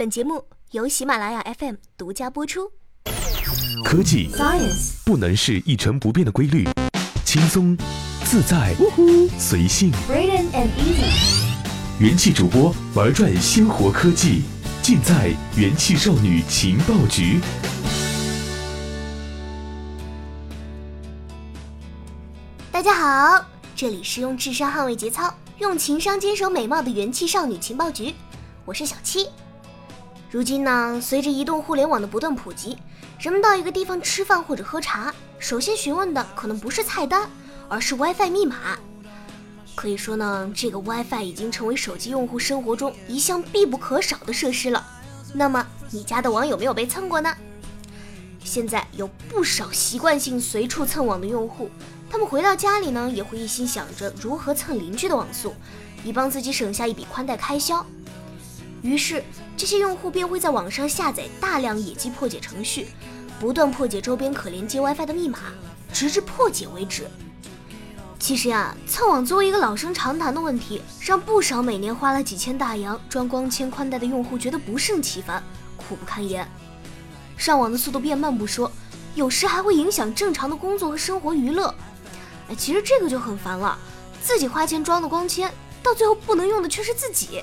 [0.00, 2.72] 本节目由喜马拉雅 FM 独家播出。
[3.84, 6.66] 科技 Science 不能是一成不变的规律，
[7.22, 7.76] 轻松、
[8.24, 8.74] 自在、
[9.38, 9.92] 随性。
[10.08, 11.52] Brilliant and easy。
[11.98, 14.40] 元气主播玩转鲜活科技，
[14.80, 17.38] 尽在元气少女情报局。
[22.72, 23.44] 大家好，
[23.76, 28.14] 这里是用智商捍卫节操，用情商坚守美貌的元气少女情报局，
[28.64, 29.28] 我是小七。
[30.30, 32.78] 如今呢，随着移动互联网的不断普及，
[33.18, 37.28] 人们到一个地方吃饭或者喝茶，首先询问的可能不是菜单，
[37.68, 38.78] 而是 WiFi 密码。
[39.74, 44.86] 可以说呢，这个 WiFi 已经成为手机用户生活中一项必不可少的设施了。
[45.34, 47.34] 那么，你家的网有没有被蹭过呢？
[48.44, 51.68] 现在有不少习惯性随处蹭网的用户，
[52.08, 55.52] 他们回到家里呢，也会一心想着如何蹭邻居的网速，
[56.04, 57.84] 以帮自己省下一笔宽带开销。
[58.82, 59.22] 于是，
[59.56, 62.88] 这些用户便会在网上下载大量野鸡破解程序，
[63.38, 65.38] 不断破解周边可连接 WiFi 的密码，
[65.92, 67.06] 直至破解为止。
[68.18, 75.42] 其实呀，蹭网作为一个老生常谈的问题，让不少每年花了几千大洋装光纤宽带的用户觉得不胜其烦，
[75.76, 76.46] 苦不堪言。
[77.36, 78.70] 上网的速度变慢不说，
[79.14, 81.74] 有时还会影响正常的工作和生活娱乐。
[82.48, 83.78] 哎，其实这个就很烦了，
[84.22, 87.42] 自己花钱装的光纤，到最后不能用的却是自己。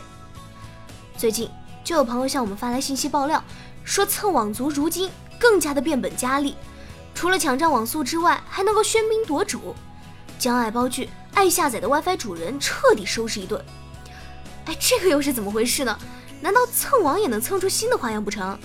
[1.17, 1.49] 最近
[1.83, 3.43] 就有朋友向我们发来信息爆料，
[3.83, 6.55] 说蹭网族如今更加的变本加厉，
[7.15, 9.75] 除了抢占网速之外，还能够喧宾夺主，
[10.37, 13.59] 将爱包剧、爱下载的 WiFi 主人彻底收拾一顿。
[14.65, 15.97] 哎，这个又是怎么回事呢？
[16.39, 18.55] 难道蹭网也能蹭出新的花样不成？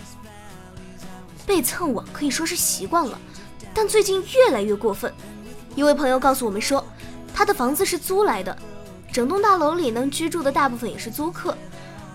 [1.47, 3.19] 被蹭网可以说是习惯了，
[3.73, 5.11] 但最近越来越过分。
[5.75, 6.85] 一位朋友告诉我们说，
[7.35, 8.55] 他的房子是租来的，
[9.11, 11.57] 整栋大楼里能居住的大部分也是租客。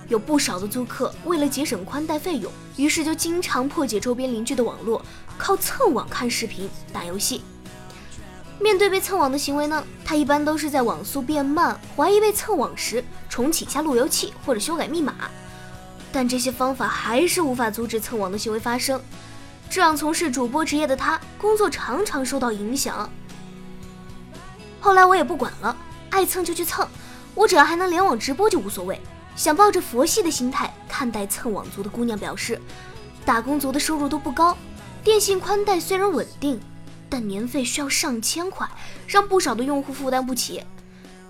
[0.08, 5.02] 有不少的租客为了节省宽带费用，于是就经常破解周边邻居的网络，
[5.38, 7.42] 靠蹭网看视频、打游戏。
[8.60, 15.14] 面对被蹭网的行为呢，他一般都是在网速变慢、怀疑被蹭网时重启一下路由器或者修改密码。
[16.12, 19.00] 但这些方法还是无法阻止蹭网的行为发生，
[19.70, 23.08] 这让从事主播职业的他工作常常受到影响。
[24.80, 25.76] 后来我也不管了，
[26.10, 26.88] 爱蹭就去蹭，
[27.36, 29.00] 我只要还能联网直播就无所谓。
[29.38, 32.60] 想抱着佛系的心态看待蹭网族的姑娘表示，
[33.24, 34.58] 打工族的收入都不高，
[35.04, 36.60] 电信宽带虽然稳定，
[37.08, 38.68] 但年费需要上千块，
[39.06, 40.64] 让不少的用户负担不起。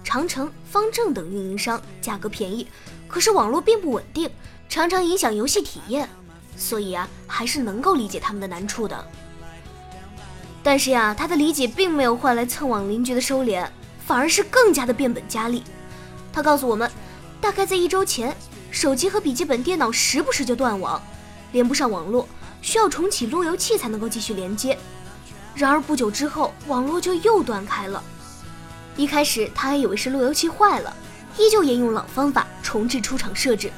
[0.05, 2.65] 长城、方正等运营商价格便宜，
[3.09, 4.29] 可是网络并不稳定，
[4.69, 6.07] 常常影响游戏体验，
[6.55, 9.05] 所以啊，还是能够理解他们的难处的。
[10.63, 13.67] 但是呀，他的理解并没有换来蹭网邻居的收敛，
[14.05, 15.61] 反而是更加的变本加厉。
[16.31, 16.89] 他告诉我们。
[17.39, 18.35] 大概在一周前，
[18.71, 21.01] 手机和笔记本电脑时不时就断网，
[21.51, 22.27] 连不上网络，
[22.61, 24.77] 需要重启路由器才能够继续连接。
[25.55, 28.03] 然而不久之后，网络就又断开了。
[28.95, 30.95] 一开始他还以为是路由器坏了，
[31.37, 33.71] 依旧沿用老方法重置出厂设置。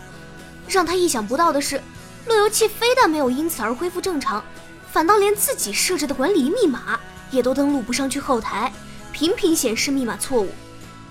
[0.68, 1.82] 让他意想不到的是，
[2.28, 4.44] 路由器非但没有因此而恢复正常，
[4.92, 7.00] 反倒连自己设置的管理密码
[7.32, 8.72] 也都登录不上去后台，
[9.12, 10.50] 频频显示密码错误。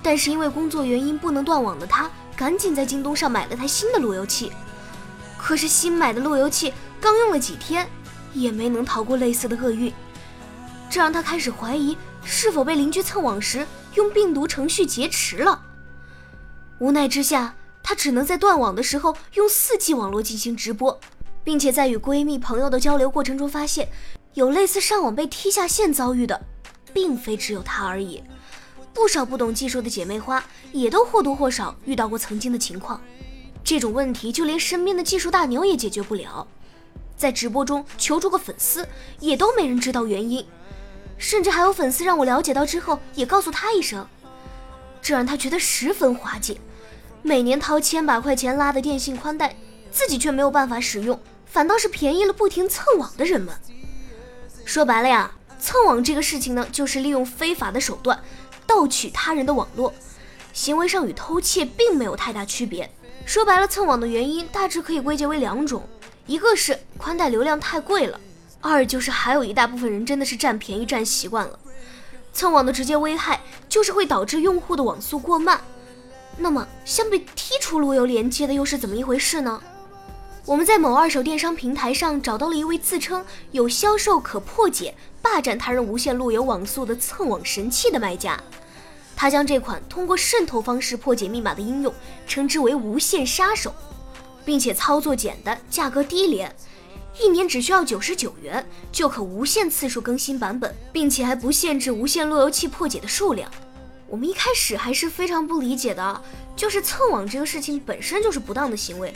[0.03, 2.11] 但是因为工作原因不能断网的他。
[2.39, 4.53] 赶紧在京东上买了台新的路由器，
[5.37, 7.91] 可是新买的路由器刚用了几天，
[8.33, 9.93] 也没能逃过类似的厄运，
[10.89, 15.61] 这让他开始怀疑是否被邻居蹭网时用病毒程序劫持了。
[16.79, 21.01] 无奈之下，他只能在断网的时候用 4G 网络进行直播，
[21.43, 23.89] 并且在与闺蜜朋友的交流过程中发现，
[24.35, 26.41] 有类似上网被踢下线遭遇的，
[26.93, 28.23] 并非只有他而已。
[28.99, 30.43] 不少不懂技术的姐妹花
[30.73, 33.01] 也都或多或少遇到过曾经的情况，
[33.63, 36.45] 这种问题就连身边的技术大牛也解决不了，
[37.17, 38.89] 在直播中求助个粉丝
[39.21, 40.45] 也都没人知道原因，
[41.17, 44.05] 甚至还有粉丝让我了解到之后也告诉他一声，
[45.01, 46.61] 这让他觉得十分滑稽。
[47.23, 49.55] 每年掏千把块钱拉的电信宽带，
[49.93, 53.55] 自己却没有办法使用，反倒是便宜了不停蹭网的人们。
[54.65, 55.31] 说白了呀，
[55.61, 58.21] 蹭网这个事情呢，就是利用非法的手段。
[58.69, 59.95] 盗取他人的网络，
[60.53, 62.89] 行为上与偷窃并没有太大区别。
[63.25, 65.83] 说白了，蹭网的原因大致可以归结为两种：
[66.27, 68.21] 一个是宽带流量太贵了；
[68.61, 71.59] 二就是还有一大部分人真的是占便宜占习惯了。
[72.35, 75.59] 蹭网的直接危害就是会导致用户的网速过慢。
[76.37, 79.61] 那么，像被踢出路由连接的又是怎么一回事呢？
[80.45, 84.95] 我们在某二手电商平台上找到了一位自称有销售可破解、
[85.31, 88.41] 霸占他人无线路由网速的蹭网神器的卖家。
[89.15, 91.93] 他将这款通过渗透方式破解密码的应用
[92.27, 93.75] 称之为“无线杀手”。
[94.45, 96.51] 并且操作简单，价格低廉，
[97.21, 103.51] 一年只需要九十九元就可无限次数更新版本，并且还不限制无线路由器破解的数量。
[104.07, 106.23] 我们一开始还是非常不理解的，
[106.57, 109.13] 就是蹭网这个事情本身就是不当的行为，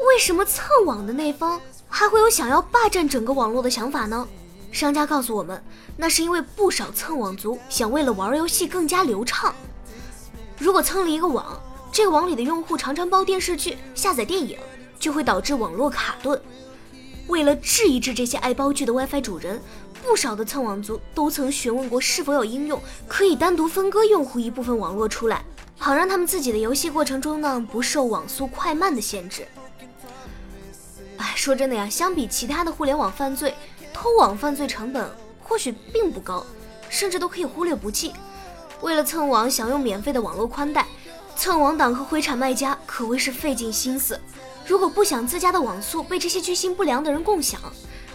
[0.00, 4.26] 为什么蹭网的那方还会有想要霸占整个网络的想法呢？
[4.76, 5.62] 商家告诉我们，
[5.96, 9.54] 那是因为不少蹭网族想为了玩游戏更加流畅，
[10.58, 11.58] 如果蹭了一个网，
[11.90, 14.58] 这个网里的用户常常包电视剧、下载电影，
[15.00, 16.38] 就会导致网络卡顿。
[17.26, 19.62] 为了治一治这些爱包剧的 WiFi 主人，
[20.04, 22.78] 不少的蹭网族都曾询问过是否有应用
[23.08, 25.42] 可以单独分割用户一部分网络出来，
[25.78, 29.48] 好让他们自己的游戏过程中呢不受网速快慢的限制。
[31.16, 33.54] 哎，说真的呀，相比其他的互联网犯罪，
[33.96, 35.10] 偷网犯罪成本
[35.42, 36.44] 或许并不高，
[36.90, 38.12] 甚至都可以忽略不计。
[38.82, 40.86] 为了蹭网享用免费的网络宽带，
[41.34, 44.20] 蹭网党和灰产卖家可谓是费尽心思。
[44.66, 47.58] 如果不想自家的网速被这些居心不良的人共享，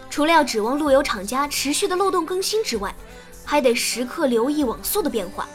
[0.08, 2.94] 除了要指望路由厂家持续的漏洞更新之外，
[3.44, 5.50] 还得时刻留意网速的变化。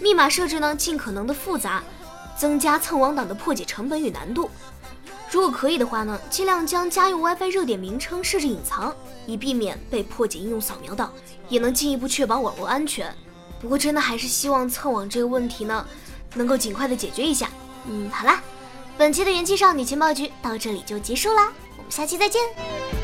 [0.00, 1.80] 密码设置呢，尽可能的复杂，
[2.36, 4.50] 增加蹭网党的破解成本与难度。
[5.30, 8.94] 如果可以的话呢，尽量将家用 WiFi 热点名称设置隐藏，
[9.26, 11.12] 以避免被破解应用扫描到，
[11.48, 13.14] 也能进一步确保网络安全。
[13.60, 15.86] 不过真的还是希望蹭网这个问题呢，
[16.34, 17.48] 能够尽快的解决一下。
[17.86, 18.42] 嗯，好啦，
[18.98, 22.99] 本期的元气少女情报局到这里就结束啦，我们下期再见。